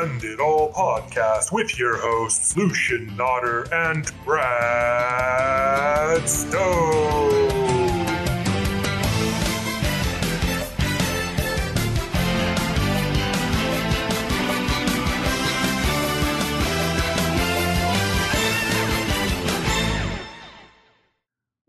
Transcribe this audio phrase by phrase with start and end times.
[0.00, 7.67] Send It All podcast with your hosts, Lucian Nodder and Brad Stone.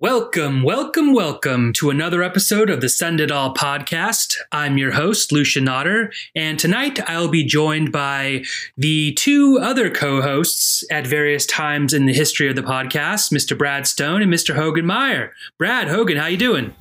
[0.01, 4.33] Welcome, welcome, welcome to another episode of the Send It All podcast.
[4.49, 8.45] I'm your host, Lucian Otter, and tonight I'll be joined by
[8.77, 13.57] the two other co hosts at various times in the history of the podcast, Mr.
[13.57, 14.55] Brad Stone and Mr.
[14.55, 15.33] Hogan Meyer.
[15.57, 16.73] Brad, Hogan, how you doing?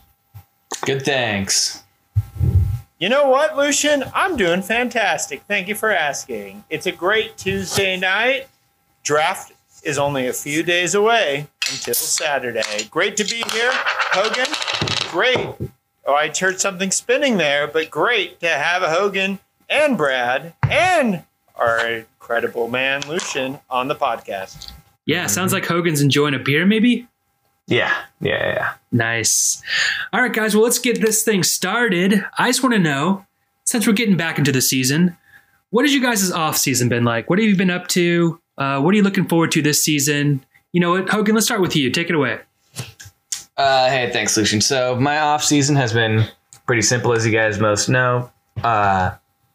[0.87, 1.83] Good, thanks.
[3.01, 4.05] You know what, Lucian?
[4.15, 5.43] I'm doing fantastic.
[5.49, 6.63] Thank you for asking.
[6.71, 8.47] It's a great Tuesday night.
[9.03, 12.89] Draft is only a few days away until Saturday.
[12.91, 14.47] Great to be here, Hogan.
[15.11, 15.71] Great.
[16.07, 21.25] Oh, I heard something spinning there, but great to have Hogan and Brad and
[21.57, 24.73] our incredible man Lucian on the podcast.
[25.07, 27.07] Yeah, sounds like Hogan's enjoying a beer, maybe?
[27.67, 28.73] Yeah, yeah, yeah.
[28.93, 29.63] Nice.
[30.13, 32.25] All right, guys, well, let's get this thing started.
[32.39, 33.27] I just want to know,
[33.65, 35.17] since we're getting back into the season,
[35.71, 37.29] what has you guys' off season been like?
[37.29, 38.41] What have you been up to?
[38.59, 40.45] Uh, what are you looking forward to this season?
[40.73, 41.91] You know what, Hogan, let's start with you.
[41.91, 42.41] Take it away.
[43.57, 44.61] Uh, hey, thanks, Lucian.
[44.61, 46.27] So my off season has been
[46.67, 48.31] pretty simple, as you guys most know.
[48.63, 49.13] Uh,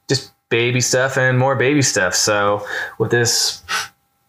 [0.10, 2.16] just baby stuff and more baby stuff.
[2.16, 2.66] So
[2.98, 3.62] with this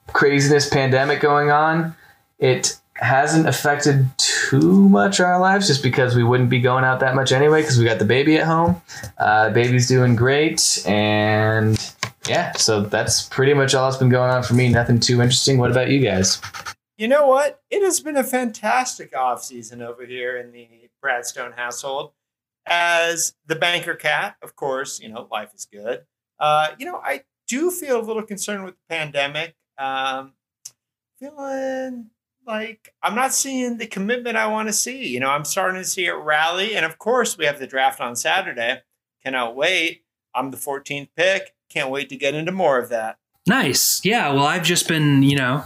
[0.09, 1.97] craziness pandemic going on,
[2.39, 7.15] it hasn't affected too much our lives just because we wouldn't be going out that
[7.15, 8.81] much anyway because we got the baby at home.
[9.19, 11.94] Uh, baby's doing great and
[12.29, 14.69] yeah, so that's pretty much all that's been going on for me.
[14.69, 15.59] Nothing too interesting.
[15.59, 16.41] What about you guys?
[16.97, 17.61] You know what?
[17.71, 20.69] It has been a fantastic off season over here in the
[21.05, 22.13] Bradstone household.
[22.67, 26.05] As the banker cat, of course, you know, life is good.
[26.39, 29.55] Uh, you know, I do feel a little concerned with the pandemic.
[29.77, 30.33] Um,
[31.19, 32.11] feeling
[32.47, 35.09] like I'm not seeing the commitment I want to see.
[35.09, 36.77] You know, I'm starting to see it rally.
[36.77, 38.83] And of course, we have the draft on Saturday.
[39.23, 40.05] Cannot wait.
[40.35, 41.54] I'm the 14th pick.
[41.75, 43.19] Can't wait to get into more of that.
[43.47, 44.01] Nice.
[44.05, 44.33] Yeah.
[44.33, 45.65] Well, I've just been, you know,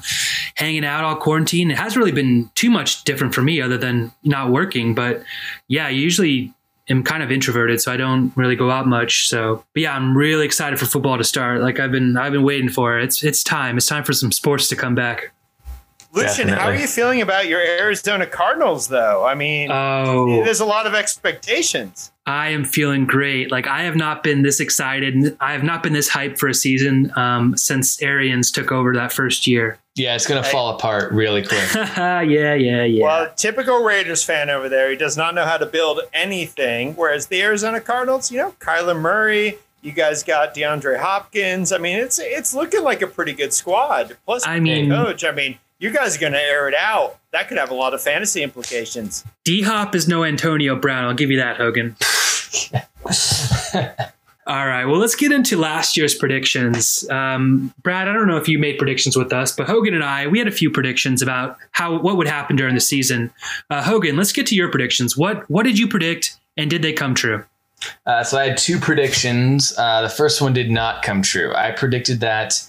[0.56, 1.70] hanging out all quarantine.
[1.70, 4.94] It hasn't really been too much different for me other than not working.
[4.94, 5.22] But
[5.68, 6.52] yeah, I usually
[6.88, 9.28] am kind of introverted, so I don't really go out much.
[9.28, 11.60] So, but yeah, I'm really excited for football to start.
[11.60, 13.04] Like I've been, I've been waiting for it.
[13.04, 13.76] It's, it's time.
[13.76, 15.30] It's time for some sports to come back.
[16.12, 19.26] Lucian, how are you feeling about your Arizona Cardinals, though?
[19.26, 22.10] I mean, Oh, there's a lot of expectations.
[22.28, 23.50] I am feeling great.
[23.50, 25.36] Like I have not been this excited.
[25.40, 29.12] I have not been this hyped for a season um, since Arians took over that
[29.12, 29.78] first year.
[29.94, 31.68] Yeah, it's gonna fall apart really quick.
[31.74, 33.02] yeah, yeah, yeah.
[33.02, 34.90] Well, typical Raiders fan over there.
[34.90, 36.94] He does not know how to build anything.
[36.94, 39.58] Whereas the Arizona Cardinals, you know, Kyler Murray.
[39.80, 41.72] You guys got DeAndre Hopkins.
[41.72, 44.16] I mean, it's it's looking like a pretty good squad.
[44.26, 45.24] Plus, I mean- coach.
[45.24, 47.18] I mean, you guys are going to air it out.
[47.32, 49.24] That could have a lot of fantasy implications.
[49.44, 51.04] D Hop is no Antonio Brown.
[51.04, 51.96] I'll give you that, Hogan.
[54.46, 54.86] All right.
[54.86, 57.06] Well, let's get into last year's predictions.
[57.10, 60.26] Um, Brad, I don't know if you made predictions with us, but Hogan and I,
[60.26, 63.30] we had a few predictions about how what would happen during the season.
[63.68, 65.18] Uh, Hogan, let's get to your predictions.
[65.18, 67.44] What what did you predict, and did they come true?
[68.06, 69.74] Uh, so I had two predictions.
[69.76, 71.54] Uh, the first one did not come true.
[71.54, 72.66] I predicted that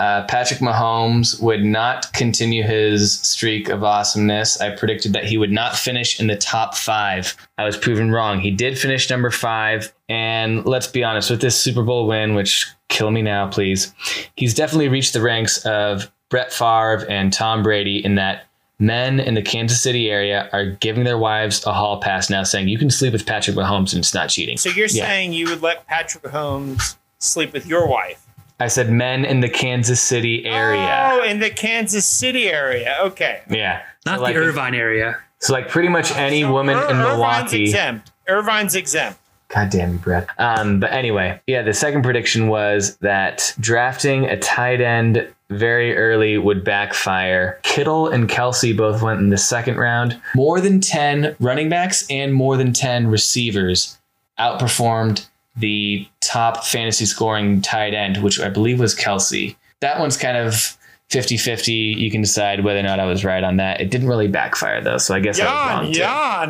[0.00, 4.58] uh, Patrick Mahomes would not continue his streak of awesomeness.
[4.60, 7.36] I predicted that he would not finish in the top five.
[7.58, 8.40] I was proven wrong.
[8.40, 9.92] He did finish number five.
[10.08, 13.92] And let's be honest, with this Super Bowl win, which kill me now, please,
[14.36, 18.46] he's definitely reached the ranks of Brett Favre and Tom Brady in that
[18.78, 22.68] men in the Kansas City area are giving their wives a hall pass now, saying
[22.68, 24.56] you can sleep with Patrick Mahomes and it's not cheating.
[24.56, 25.04] So you're Yeah.
[25.06, 28.26] saying you would let Patrick Mahomes sleep with your wife?
[28.60, 31.10] I said men in the Kansas City area.
[31.12, 32.96] Oh, in the Kansas City area.
[33.00, 33.40] Okay.
[33.50, 33.82] Yeah.
[34.06, 35.18] Not so like, the Irvine area.
[35.38, 37.64] So like pretty much any So woman Ir- in Irvine's Milwaukee.
[37.64, 38.10] exempt.
[38.28, 39.18] Irvine's exempt.
[39.48, 40.28] God damn you, Brad.
[40.38, 46.38] Um, but anyway, yeah, the second prediction was that drafting a tight end very early
[46.38, 47.58] would backfire.
[47.64, 50.20] Kittle and Kelce both went in the second round.
[50.36, 53.98] More than 10 running backs and more than 10 receivers
[54.38, 55.26] outperformed
[55.56, 59.56] the top fantasy scoring tight end, which I believe was Kelce.
[59.80, 60.76] That one's kind of
[61.08, 61.72] 50 50.
[61.72, 63.80] You can decide whether or not I was right on that.
[63.80, 65.86] It didn't really backfire, though, so I guess I was Jan, wrong.
[65.86, 65.98] too.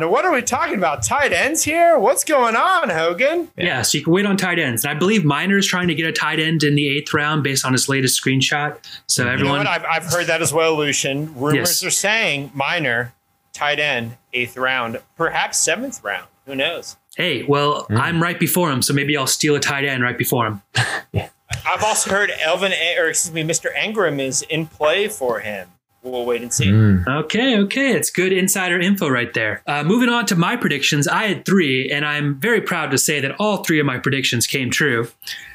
[0.03, 1.01] Jan, what are we talking about?
[1.01, 1.97] Tight ends here?
[1.97, 3.49] What's going on, Hogan?
[3.57, 3.81] Yeah.
[3.81, 4.85] so you can wait on tight ends.
[4.85, 7.43] And I believe Miner is trying to get a tight end in the eighth round
[7.43, 8.77] based on his latest screenshot.
[9.07, 9.67] So You know everyone, what?
[9.67, 11.33] I've, I've heard that as well, Lucian.
[11.33, 11.83] Rumors Yes.
[11.83, 13.13] are saying minor,
[13.53, 16.27] tight end, eighth round, perhaps seventh round.
[16.45, 16.97] Who knows?
[17.15, 20.47] Hey, well, I'm right before him, so maybe I'll steal a tight end right before
[20.47, 20.61] him.
[21.65, 23.73] I've also heard Elvin, or excuse me, Mr.
[23.75, 25.67] Engram is in play for him.
[26.03, 26.65] We'll wait and see.
[26.65, 27.07] Mm.
[27.25, 27.91] Okay, okay.
[27.91, 29.61] It's good insider info right there.
[29.67, 33.19] Uh, moving on to my predictions, I had three, and I'm very proud to say
[33.19, 35.07] that all three of my predictions came true.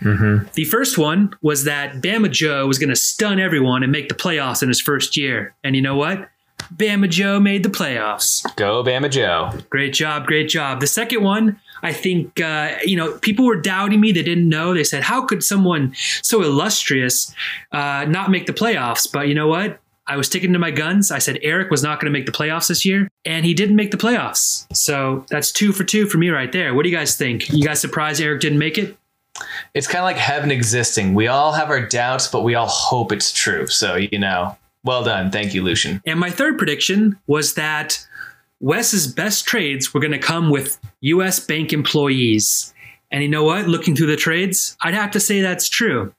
[0.03, 0.47] Mm-hmm.
[0.55, 4.15] The first one was that Bama Joe was going to stun everyone and make the
[4.15, 5.53] playoffs in his first year.
[5.65, 6.29] And you know what?
[6.75, 8.45] Bama Joe made the playoffs.
[8.57, 9.53] Go Bama Joe.
[9.71, 10.81] Great job, great job.
[10.81, 14.13] The second one, I think, uh, you know, people were doubting me.
[14.13, 14.75] They didn't know.
[14.75, 17.35] They said, how could someone so illustrious
[17.73, 19.11] uh, not make the playoffs?
[19.11, 19.81] But you know what?
[20.09, 21.11] I was sticking to my guns.
[21.11, 23.75] I said Eric was not going to make the playoffs this year, and he didn't
[23.75, 24.67] make the playoffs.
[24.75, 26.75] So that's two for two for me right there.
[26.75, 27.53] What do you guys think?
[27.53, 28.97] You guys surprised Eric didn't make it?
[29.75, 31.15] It's kind of like heaven existing.
[31.15, 33.67] We all have our doubts, but we all hope it's true.
[33.67, 35.31] So, you know, well done.
[35.31, 36.01] Thank you, Lucian.
[36.07, 38.07] And my third prediction was that
[38.61, 41.39] Wes's best trades were going to come with U.S.
[41.41, 42.73] bank employees.
[43.11, 43.69] And you know what?
[43.69, 46.15] Looking through the trades, I'd have to say that's true.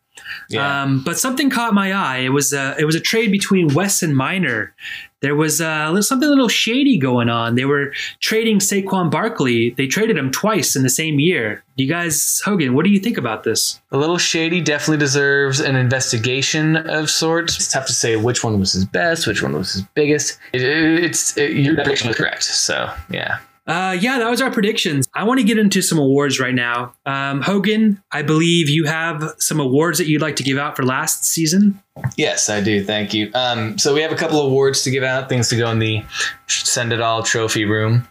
[0.49, 0.83] Yeah.
[0.83, 2.19] Um, but something caught my eye.
[2.19, 4.73] It was a it was a trade between Wes and Miner.
[5.19, 7.55] There was little- something a little shady going on.
[7.55, 9.71] They were trading Saquon Barkley.
[9.71, 11.63] They traded him twice in the same year.
[11.75, 13.79] You guys, Hogan, what do you think about this?
[13.91, 17.55] a little shady definitely deserves an investigation of sorts.
[17.55, 20.37] It's tough to say which one was his best, which one was his biggest.
[20.53, 22.43] It, it- it's it, your prediction was correct.
[22.43, 23.39] So, yeah.
[23.67, 25.07] Uh, yeah, that was our predictions.
[25.13, 26.93] I want to get into some awards right now.
[27.05, 30.83] Um, Hogan, I believe you have some awards that you'd like to give out for
[30.83, 31.81] last season.
[32.15, 32.83] Yes, I do.
[32.83, 33.29] Thank you.
[33.33, 35.79] Um, so we have a couple of awards to give out, things to go in
[35.79, 36.03] the
[36.47, 38.07] Send It All trophy room.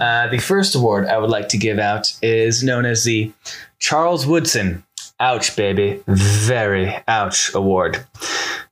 [0.00, 3.32] Uh, the first award I would like to give out is known as the
[3.78, 4.84] Charles Woodson
[5.18, 8.04] Ouch, Baby, Very Ouch Award.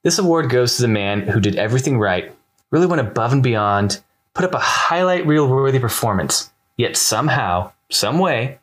[0.02, 2.34] This award goes to the man who did everything right,
[2.70, 4.00] really went above and beyond,
[4.38, 8.56] put up a highlight reel worthy performance, yet somehow, some way,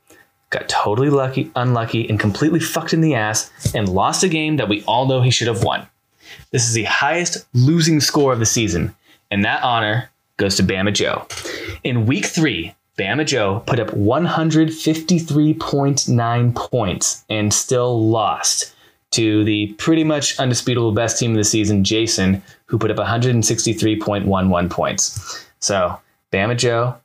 [0.49, 4.69] got totally lucky, unlucky, and completely fucked in the ass and lost a game that
[4.69, 5.85] we all know he should have won.
[6.51, 8.95] This is the highest losing score of the season,
[9.29, 11.27] and that honor goes to Bama Joe.
[11.83, 18.73] In week three, Bama Joe put up 153.9 points and still lost
[19.11, 24.69] to the pretty much undisputable best team of the season, Jason, who put up 163.11
[24.69, 25.44] points.
[25.65, 25.99] So,
[26.31, 26.97] Bama Joe,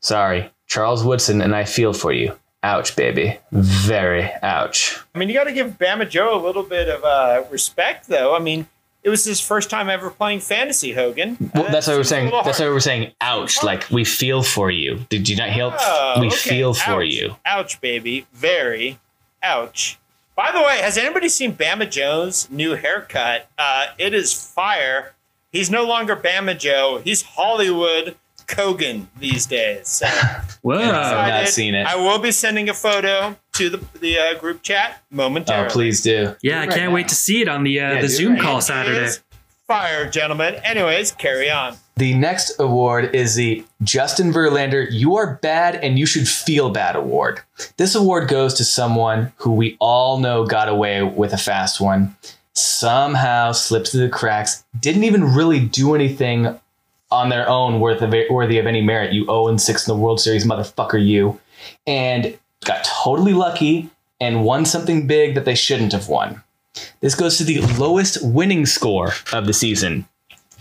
[0.00, 2.34] sorry, Charles Woodson, and I feel for you.
[2.62, 3.38] Ouch, baby.
[3.52, 4.98] Very ouch.
[5.14, 8.34] I mean, you got to give Bama Joe a little bit of uh, respect, though.
[8.34, 8.66] I mean,
[9.02, 11.36] it was his first time ever playing fantasy, Hogan.
[11.54, 12.30] Well, Uh, that's why we're saying.
[12.30, 12.72] That's why hard.
[12.76, 13.12] we're saying.
[13.20, 13.62] Ouch!
[13.62, 15.00] Like we feel for you.
[15.10, 15.70] Did you not hear?
[15.78, 16.36] Oh, we okay.
[16.36, 17.36] feel for you.
[17.44, 18.26] Ouch, baby.
[18.32, 18.98] Very
[19.42, 19.98] ouch.
[20.34, 23.50] By the way, has anybody seen Bama Joe's new haircut?
[23.58, 25.12] Uh, it is fire.
[25.52, 27.00] He's no longer Bama Joe.
[27.02, 28.16] He's Hollywood
[28.54, 29.88] Hogan these days.
[29.88, 30.06] So
[30.62, 30.78] Whoa.
[30.78, 31.86] I've not seen it.
[31.86, 35.66] I will be sending a photo to the the uh, group chat momentarily.
[35.66, 36.34] Oh, please do.
[36.42, 37.08] Yeah, I Do it can't right wait now.
[37.08, 39.04] to see it on the uh, Yeah, the Zoom right call Saturday.
[39.04, 39.22] is
[39.66, 40.54] Fire, gentlemen.
[40.64, 41.76] Anyways, carry on.
[41.96, 46.96] The next award is the Justin Verlander You Are Bad and You Should Feel Bad
[46.96, 47.40] Award.
[47.76, 52.16] This award goes to someone who we all know got away with a fast one,
[52.58, 56.58] somehow slipped through the cracks, didn't even really do anything
[57.10, 59.12] on their own worth of, worthy of any merit.
[59.12, 61.40] You 0 and 6 in the World Series, motherfucker, you.
[61.86, 66.42] And got totally lucky and won something big that they shouldn't have won.
[67.00, 70.06] This goes to the lowest winning score of the season.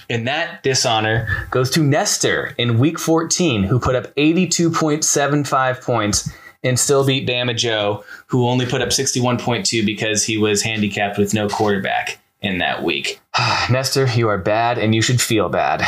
[0.10, 6.30] And that dishonor goes to Nestor in week 14, who put up 82.75 points
[6.64, 11.34] and still beat Bama Joe, who only put up 61.2 because he was handicapped with
[11.34, 13.20] no quarterback in that week.
[13.70, 15.84] Nestor, you are bad and you should feel bad.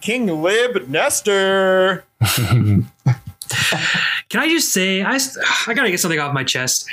[0.00, 2.04] King Lib Nestor.
[4.28, 5.18] Can I just say, I,
[5.66, 6.86] I gotta get something off my chest.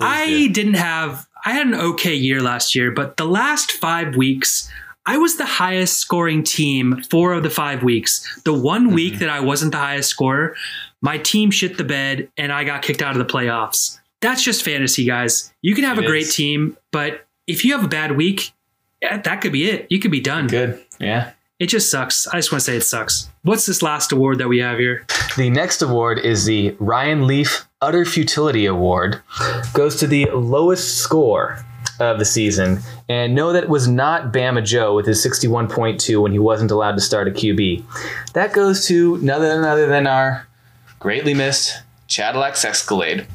[0.00, 0.48] I do.
[0.50, 4.70] didn't have, I had an okay year last year, but the last five weeks,
[5.06, 8.40] I was the highest scoring team four of the five weeks.
[8.42, 9.20] The one week mm-hmm.
[9.20, 10.56] that I wasn't the highest scorer,
[11.06, 14.00] my team shit the bed and I got kicked out of the playoffs.
[14.20, 15.54] That's just fantasy, guys.
[15.62, 16.34] You can have It a great is.
[16.34, 18.52] team, but if you have a bad week,
[19.00, 19.86] that could be it.
[19.88, 20.48] You could be done.
[20.48, 20.82] Good.
[20.98, 21.30] Yeah.
[21.60, 22.26] It just sucks.
[22.26, 23.30] I just want to say it sucks.
[23.42, 25.06] What's this last award that we have here?
[25.36, 29.22] The next award is the Ryan Leaf Utter Futility Award.
[29.74, 31.64] Goes to the lowest score
[32.00, 32.80] of the season.
[33.08, 36.96] And know that it was not Bama Joe with his 61.2 when he wasn't allowed
[36.96, 37.84] to start a QB.
[38.32, 40.48] That goes to none other than our
[40.98, 43.26] greatly missed Cadillac Escalade.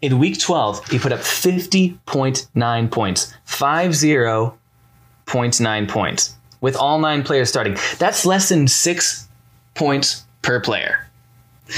[0.00, 3.32] In week 12, he put up 50.9 points.
[3.46, 6.34] 50.9 points.
[6.60, 7.76] With all nine players starting.
[7.98, 9.28] That's less than six
[9.74, 11.06] points per player.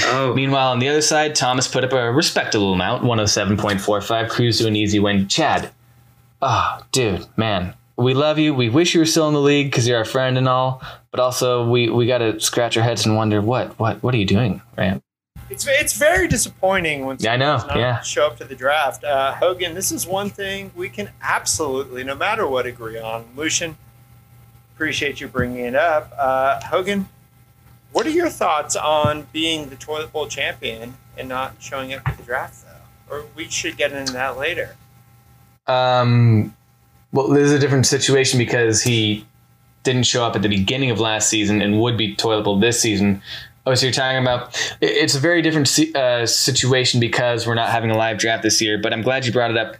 [0.05, 4.67] Oh, Meanwhile, on the other side, Thomas put up a respectable amount, 107.45, cruised to
[4.67, 5.27] an easy win.
[5.27, 5.71] Chad,
[6.41, 7.73] Oh, dude, man.
[7.97, 8.53] We love you.
[8.53, 10.81] We wish you were still in the league because you're our friend and all.
[11.11, 14.17] But also, we, we got to scratch our heads and wonder what what what are
[14.17, 15.01] you doing, Ram?
[15.49, 18.01] It's it's very disappointing when Yeah, I know, does not yeah.
[18.01, 19.03] show up to the draft.
[19.03, 23.25] Uh, Hogan, this is one thing we can absolutely, no matter what, agree on.
[23.35, 23.77] Lucian,
[24.75, 26.11] appreciate you bringing it up.
[26.17, 27.07] Uh, Hogan,
[27.91, 32.17] what are your thoughts on being the toilet bowl champion and not showing up to
[32.17, 33.15] the draft, though?
[33.15, 34.75] Or we should get into that later.
[35.67, 36.55] Um,
[37.11, 39.25] well, this is a different situation because he
[39.83, 43.21] didn't show up at the beginning of last season and would be toiletable this season.
[43.65, 47.89] Oh, so you're talking about it's a very different uh, situation because we're not having
[47.89, 48.77] a live draft this year.
[48.77, 49.77] But I'm glad you brought it up.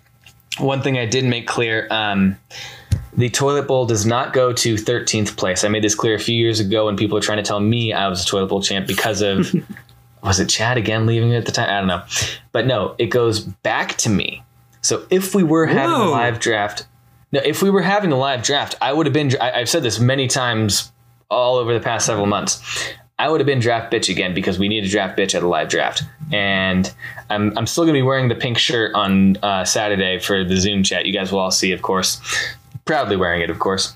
[0.57, 2.37] One thing I did make clear: um,
[3.13, 5.63] the toilet bowl does not go to 13th place.
[5.63, 7.93] I made this clear a few years ago when people were trying to tell me
[7.93, 9.53] I was a toilet bowl champ because of
[10.23, 11.69] was it Chad again leaving it at the time?
[11.69, 12.03] I don't know,
[12.51, 14.43] but no, it goes back to me.
[14.81, 16.87] So if we were having a live draft,
[17.31, 19.31] no, if we were having a live draft, I would have been.
[19.39, 20.91] I, I've said this many times
[21.29, 22.61] all over the past several months.
[23.17, 25.47] I would have been draft bitch again because we need a draft bitch at a
[25.47, 26.03] live draft,
[26.33, 26.91] and
[27.29, 30.83] I'm I'm still gonna be wearing the pink shirt on uh, Saturday for the Zoom
[30.83, 31.05] chat.
[31.05, 32.19] You guys will all see, of course.
[32.83, 33.95] Proudly wearing it, of course.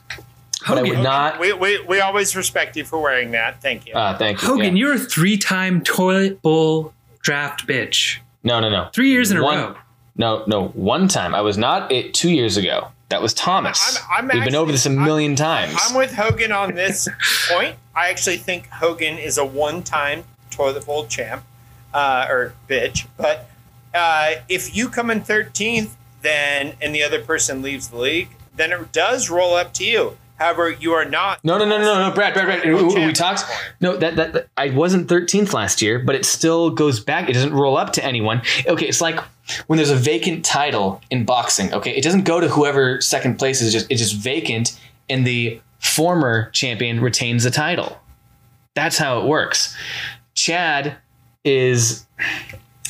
[0.67, 1.39] But I would not.
[1.39, 3.61] We, we, we always respect you for wearing that.
[3.61, 3.93] Thank you.
[3.93, 4.47] Uh, thank you.
[4.47, 4.85] Hogan, Yeah.
[4.88, 8.17] you're a three-time toilet bowl draft bitch.
[8.43, 8.89] No, no, no.
[8.93, 9.75] Three years in a row.
[10.17, 10.67] No, no.
[10.69, 11.33] One time.
[11.35, 12.88] I was not it two years ago.
[13.09, 13.97] That was Thomas.
[14.09, 15.75] I'm- I'm We've been over this a million times.
[15.79, 17.07] I'm with Hogan on this
[17.49, 17.75] point.
[17.95, 21.43] I actually think Hogan is a one-time toilet bowl champ
[21.93, 23.07] uh, or bitch.
[23.17, 23.49] But
[23.95, 28.71] uh, if you come in 13th, then and the other person leaves the league, then
[28.71, 30.17] it does roll up to you.
[30.39, 31.43] However, you are not.
[31.43, 32.65] no, no, no, no, no, Brad, Brad, Brad.
[32.65, 33.43] We, we talked.
[33.81, 37.29] No, that, that that I wasn't 13th last year, but it still goes back.
[37.29, 38.41] It doesn't roll up to anyone.
[38.65, 39.19] Okay, it's like
[39.67, 41.74] when there's a vacant title in boxing.
[41.74, 43.74] Okay, it doesn't go to whoever second place is.
[43.74, 44.79] Just it's just vacant,
[45.10, 48.00] and the former champion retains the title.
[48.75, 49.75] That's how it works.
[50.36, 50.96] Chad
[51.43, 52.05] is,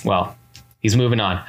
[0.05, 0.37] well,
[0.81, 1.43] he's moving on.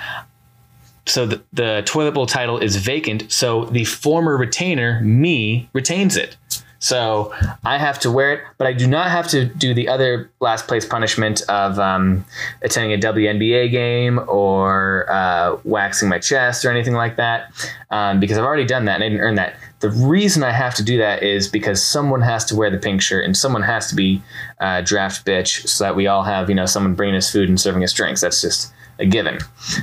[1.10, 3.30] So the, the toilet bowl title is vacant.
[3.32, 6.36] So the former retainer, me, retains it.
[6.82, 10.30] So I have to wear it, but I do not have to do the other
[10.40, 12.24] last place punishment of um,
[12.62, 17.52] attending a WNBA game or uh, waxing my chest or anything like that,
[17.90, 19.56] um, because I've already done that and I didn't earn that.
[19.80, 23.02] The reason I have to do that is because someone has to wear the pink
[23.02, 24.22] shirt and someone has to be
[24.58, 27.60] uh, draft bitch, so that we all have you know someone bringing us food and
[27.60, 28.22] serving us drinks.
[28.22, 29.38] That's just a given.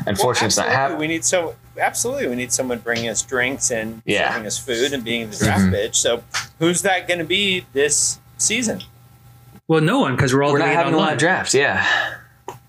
[0.06, 1.00] Unfortunately, it's not happening.
[1.00, 4.24] We need so absolutely we need someone bringing us drinks and Yeah.
[4.24, 4.32] Mm-hmm.
[4.34, 5.96] serving us food and being the draft bitch.
[5.96, 6.24] So
[6.60, 8.82] who's that going to be this season?
[9.68, 11.54] Well, no one because we're all We're not doing it having a lot of drafts.
[11.54, 11.86] Yeah,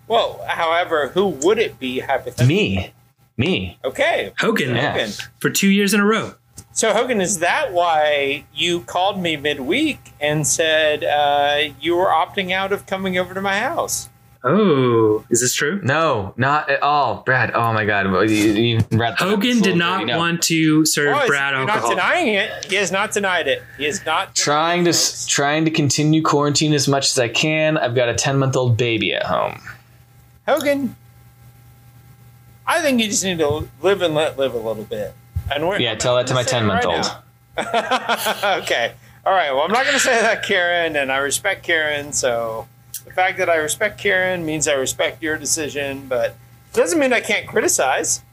[0.09, 2.47] Well, however, who would it be hypothetically?
[2.47, 2.93] me,
[3.37, 3.79] me.
[3.85, 4.93] Okay, Hogan Yeah.
[4.93, 5.11] Hogan.
[5.39, 6.35] for two years in a row.
[6.73, 12.53] So Hogan, is that why you called me midweek and said uh, you were opting
[12.53, 14.09] out of coming over to my house?
[14.45, 15.81] Oh, is this true?
[15.83, 17.51] No, not at all, Brad.
[17.55, 20.17] Oh my God, Well, you, you read Hogan full did dirty not note.
[20.17, 21.89] want to serve oh, Boys, Brad you're alcohol.
[21.91, 22.67] not denying it.
[22.67, 23.63] He has not denied it.
[23.77, 25.27] He is not trying to folks.
[25.27, 27.77] trying to continue quarantine as much as I can.
[27.77, 29.61] I've got a ten month old baby at home.
[30.47, 30.95] Hogan.
[32.67, 35.15] I think you just need to live and let live a little bit.
[35.51, 37.23] And we're, Yeah, tell that to my I'm gonna say it 10-month-old.
[37.57, 38.59] right now.
[38.63, 38.93] okay.
[39.27, 39.51] All right.
[39.53, 42.13] Well, I'm not going to say that, Karen, and I respect Karen.
[42.13, 42.69] So
[43.05, 46.37] the fact that I respect Karen means I respect your decision, but
[46.73, 48.23] doesn't mean I can't criticize.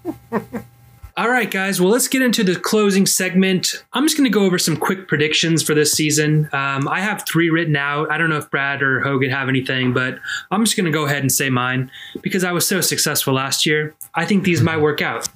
[1.17, 1.79] All right, guys.
[1.79, 3.85] Well, let's get into the closing segment.
[3.93, 6.49] I'm just going to go over some quick predictions for this season.
[6.51, 8.11] Um, I have three written out.
[8.11, 10.19] I don't know if Brad or Hogan have anything, but
[10.51, 11.89] I'm just going to go ahead and say mine
[12.21, 13.95] because I was so successful last year.
[14.13, 15.29] I think these might work out.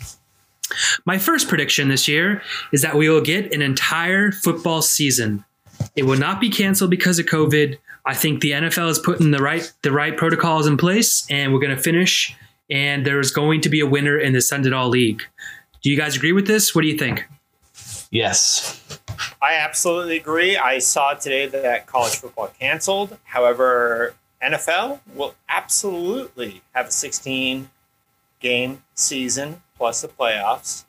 [1.06, 2.42] My first prediction this year
[2.74, 5.46] is that we will get an entire football season.
[6.00, 7.78] It will not be canceled because of COVID.
[8.06, 11.60] I think the NFL is putting the right the right protocols in place, and we're
[11.60, 12.34] going to finish.
[12.70, 15.24] And there's going to be a winner in the Send It All League.
[15.82, 16.74] Do you guys agree with this?
[16.74, 17.28] What do you think?
[18.12, 18.82] Yes.
[19.42, 20.56] I absolutely agree.
[20.56, 23.18] I saw today that college football canceled.
[23.26, 27.70] However, NFL will absolutely have a 16
[28.40, 30.86] game season plus the playoffs.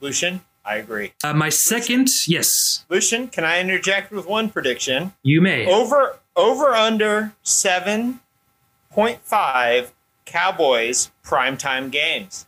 [0.00, 1.12] Lucian, I agree.
[1.22, 5.12] Uh, my second, yes, Lucian, can I interject with one prediction?
[5.22, 5.66] you may.
[5.66, 9.90] Over over under 7.5
[10.24, 12.46] Cowboys primetime games.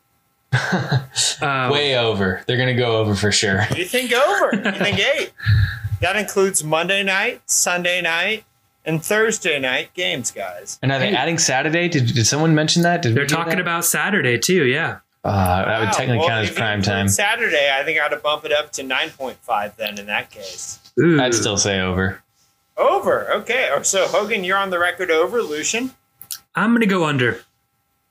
[1.40, 2.42] Uh, Way over.
[2.46, 3.66] They're gonna go over for sure.
[3.76, 4.56] You think over.
[4.56, 5.32] you think eight.
[6.00, 8.44] That includes Monday night, Sunday night,
[8.84, 10.78] and Thursday night games, guys.
[10.82, 11.88] And are they adding Saturday?
[11.88, 13.02] Did, did someone mention that?
[13.02, 13.60] Did They're talking that?
[13.60, 14.64] about Saturday too.
[14.66, 15.00] Yeah.
[15.26, 17.08] Uh, that would Wow, technically well, count as prime time.
[17.08, 20.78] Saturday, I think I ought to bump it up to 9.5 then in that case.
[21.00, 21.20] Ooh.
[21.20, 22.22] I'd still say over.
[22.76, 23.32] Over.
[23.32, 23.70] Okay.
[23.82, 25.42] So, Hogan, you're on the record over.
[25.42, 25.90] Lucian?
[26.54, 27.40] I'm gonna go under.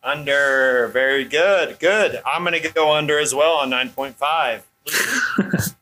[0.04, 0.90] Under.
[0.92, 1.80] Very good.
[1.80, 2.22] Good.
[2.26, 4.62] I'm going to go under as well on 9.5.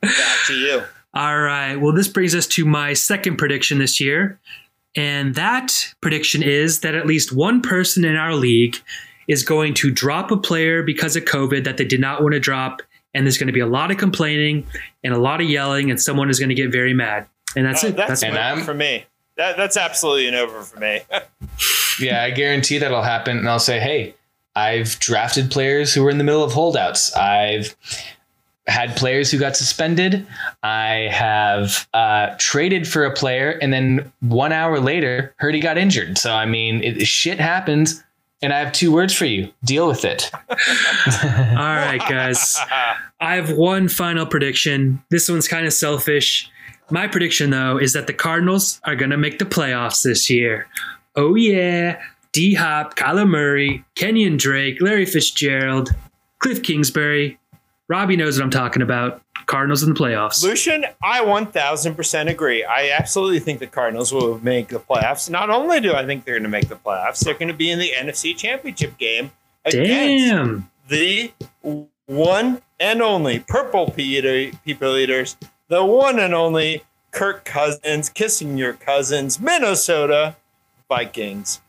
[0.01, 0.83] Back to you.
[1.13, 1.75] All right.
[1.75, 4.39] Well, this brings us to my second prediction this year.
[4.95, 8.77] And that prediction is that at least one person in our league
[9.27, 12.39] is going to drop a player because of COVID that they did not want to
[12.39, 12.81] drop.
[13.13, 14.65] And there's going to be a lot of complaining
[15.03, 17.27] and a lot of yelling, and someone is going to get very mad.
[17.55, 17.95] And that's Uh, it.
[17.95, 19.05] that's That's an over for me.
[19.37, 21.01] That, that's absolutely an over for me.
[21.99, 23.37] Yeah, I guarantee that'll happen.
[23.37, 24.15] And I'll say, hey,
[24.55, 27.15] I've drafted players who were in the middle of holdouts.
[27.15, 27.75] I've
[28.65, 30.25] had players who got suspended.
[30.63, 35.77] I have uh, traded for a player, and then one hour later, heard he got
[35.77, 36.17] injured.
[36.17, 38.03] So, I mean, it, shit happens.
[38.43, 40.29] And I have two words for you deal with it.
[40.49, 40.55] all
[41.55, 42.57] right, guys.
[43.21, 45.01] I have one final prediction.
[45.09, 46.51] This one's kind of selfish.
[46.91, 50.67] My prediction, though, is that the Cardinals are going to make the playoffs this year.
[51.15, 52.01] Oh, yeah.
[52.33, 55.95] D Hop, Kyler Murray, Kenyon Drake, Larry Fitzgerald,
[56.39, 57.39] Cliff Kingsbury.
[57.87, 59.22] Robbie knows what I'm talking about.
[59.45, 60.43] Cardinals in the playoffs.
[60.43, 62.63] Lucian, I 1000% agree.
[62.63, 65.29] I absolutely think the Cardinals will make the playoffs.
[65.29, 67.69] Not only do I think they're going to make the playoffs, they're going to be
[67.69, 69.31] in the NFC Championship game
[69.65, 70.69] against Damn.
[70.87, 71.31] the
[72.05, 78.73] one and only Purple Pe- People Eaters, the one and only Kirk Cousins, kissing your
[78.73, 80.35] cousins, Minnesota
[80.89, 81.61] Vikings.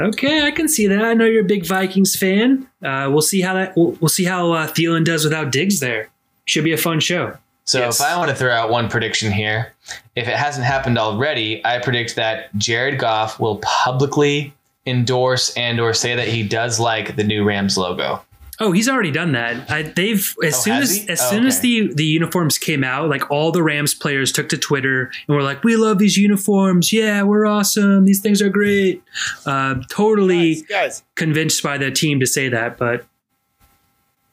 [0.00, 1.04] Okay, I can see that.
[1.04, 2.68] I know you're a big Vikings fan.
[2.82, 3.76] Uh, we'll see how that.
[3.76, 6.08] We'll, we'll see how uh, Thielen does without Diggs there.
[6.46, 7.36] Should be a fun show.
[7.66, 7.98] So Yes.
[8.00, 9.72] if I want to throw out one prediction here,
[10.16, 14.52] if it hasn't happened already, I predict that Jared Goff will publicly
[14.86, 18.22] endorse and or say that he does like the new Rams logo.
[18.60, 19.68] Oh, he's already done that.
[19.70, 21.08] I, they've as Oh, soon as he?
[21.08, 24.48] as Oh, soon as the the uniforms came out, like all the Rams players took
[24.50, 26.92] to Twitter and were like, "We love these uniforms.
[26.92, 28.04] Yeah, we're awesome.
[28.04, 29.02] These things are great."
[29.44, 33.04] Uh, totally Guys, guys, convinced by the team to say that, but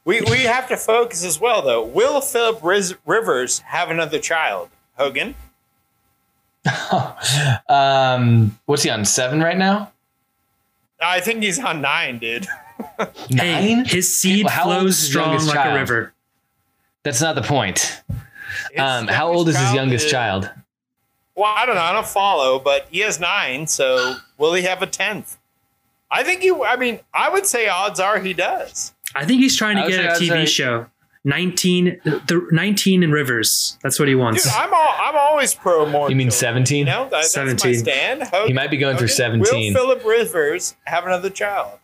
[0.05, 1.83] we, we have to focus as well, though.
[1.83, 4.69] Will Philip Riz- Rivers have another child?
[4.97, 5.35] Hogan?
[7.69, 9.91] um, what's he on seven right now?
[11.01, 12.45] I think he's on nine, dude.
[12.97, 13.85] hey, Nine?
[13.85, 16.13] his seed How flows strong youngest like a river.
[17.03, 18.01] That's not the point.
[18.77, 20.51] Um, how old is his child youngest child?
[21.35, 21.81] Well, I don't know.
[21.81, 23.65] I don't follow, but he has nine.
[23.65, 25.37] So will he have a tenth?
[26.11, 26.51] I think he.
[26.51, 28.93] I mean, I would say odds are he does.
[29.15, 30.85] I think he's trying to get say- a I TV say- show.
[31.23, 33.77] 19 the 19 in Rivers.
[33.83, 34.43] That's what he wants.
[34.43, 36.09] Dude, I'm all, I'm always pro more.
[36.09, 36.79] You mean 17?
[36.79, 37.75] You know, that, that's my 17.
[37.75, 38.23] stand.
[38.23, 39.73] Hogan, He might be going through 17.
[39.73, 41.77] Will Philip Rivers have another child?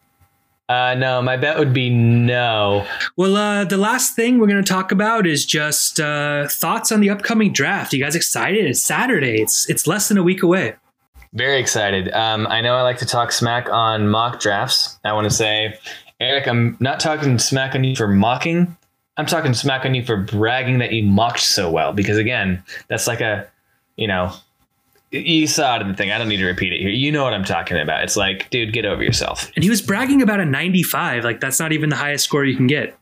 [0.70, 2.86] Uh, no, my bet would be no.
[3.16, 7.00] Well, uh, the last thing we're going to talk about is just uh, thoughts on
[7.00, 7.94] the upcoming draft.
[7.94, 8.66] You guys excited?
[8.66, 9.40] It's Saturday.
[9.40, 10.74] It's it's less than a week away.
[11.34, 12.12] Very excited.
[12.12, 14.98] Um, I know I like to talk smack on mock drafts.
[15.06, 15.78] I want to say,
[16.20, 18.76] Eric, I'm not talking smack on you for mocking.
[19.18, 21.94] I'm talking smack on you for bragging that you mocked so well.
[21.94, 23.48] Because again, that's like a,
[23.96, 24.34] you know,
[25.12, 26.12] you saw it in the thing.
[26.12, 26.90] I don't need to repeat it here.
[26.90, 28.04] You know what I'm talking about.
[28.04, 29.52] It's like, dude, get over yourself.
[29.56, 31.24] And he was bragging about a 95.
[31.24, 32.98] Like that's not even the highest score you can get.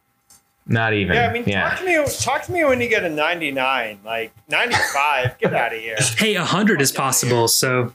[0.68, 1.16] Not even.
[1.16, 1.70] Yeah, I mean, yeah.
[1.70, 2.06] talk to me.
[2.20, 5.38] Talk to me when you get a 99, like 95.
[5.38, 5.98] get out of here.
[6.18, 7.48] Hey, 100 is possible.
[7.48, 7.94] So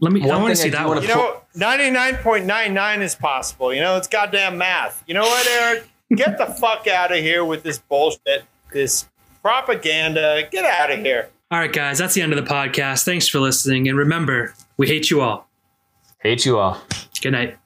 [0.00, 0.22] let me.
[0.22, 0.96] I One want to thing see I that do one.
[0.96, 3.72] wanna You know, 99.99 is possible.
[3.74, 5.02] You know, it's goddamn math.
[5.06, 5.88] You know what, Eric?
[6.14, 9.08] Get the fuck out of here with this bullshit, this
[9.42, 10.48] propaganda.
[10.50, 11.30] Get out of here.
[11.50, 13.04] All right, guys, that's the end of the podcast.
[13.04, 15.48] Thanks for listening, and remember, we hate you all.
[16.20, 16.80] Hate you all.
[17.20, 17.56] Good night.